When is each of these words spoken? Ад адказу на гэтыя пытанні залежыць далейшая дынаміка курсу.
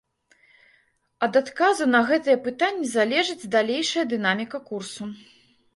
Ад 1.27 1.33
адказу 1.41 1.83
на 1.97 2.01
гэтыя 2.13 2.41
пытанні 2.49 2.87
залежыць 2.97 3.49
далейшая 3.59 4.05
дынаміка 4.17 4.57
курсу. 4.73 5.03